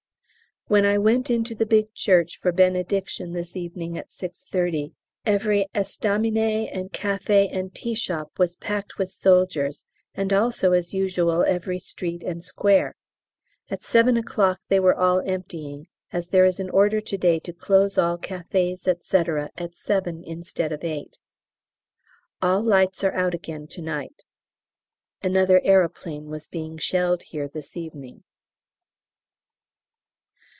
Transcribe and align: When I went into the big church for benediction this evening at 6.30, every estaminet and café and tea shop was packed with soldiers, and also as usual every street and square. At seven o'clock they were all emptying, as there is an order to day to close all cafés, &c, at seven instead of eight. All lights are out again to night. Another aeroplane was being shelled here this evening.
When 0.67 0.85
I 0.85 0.97
went 0.97 1.29
into 1.29 1.53
the 1.53 1.65
big 1.65 1.93
church 1.93 2.37
for 2.37 2.53
benediction 2.53 3.33
this 3.33 3.57
evening 3.57 3.97
at 3.97 4.07
6.30, 4.07 4.93
every 5.25 5.65
estaminet 5.75 6.69
and 6.71 6.93
café 6.93 7.49
and 7.53 7.75
tea 7.75 7.93
shop 7.95 8.39
was 8.39 8.55
packed 8.55 8.97
with 8.97 9.11
soldiers, 9.11 9.83
and 10.15 10.31
also 10.31 10.71
as 10.71 10.93
usual 10.93 11.43
every 11.43 11.77
street 11.77 12.23
and 12.23 12.41
square. 12.41 12.95
At 13.67 13.83
seven 13.83 14.15
o'clock 14.15 14.61
they 14.69 14.79
were 14.79 14.95
all 14.95 15.19
emptying, 15.25 15.87
as 16.13 16.27
there 16.27 16.45
is 16.45 16.61
an 16.61 16.69
order 16.69 17.01
to 17.01 17.17
day 17.17 17.37
to 17.39 17.51
close 17.51 17.97
all 17.97 18.17
cafés, 18.17 18.79
&c, 18.81 19.17
at 19.61 19.75
seven 19.75 20.23
instead 20.23 20.71
of 20.71 20.85
eight. 20.85 21.17
All 22.41 22.61
lights 22.61 23.03
are 23.03 23.13
out 23.13 23.33
again 23.33 23.67
to 23.71 23.81
night. 23.81 24.23
Another 25.21 25.59
aeroplane 25.65 26.27
was 26.27 26.47
being 26.47 26.77
shelled 26.77 27.23
here 27.23 27.49
this 27.49 27.75
evening. 27.75 28.23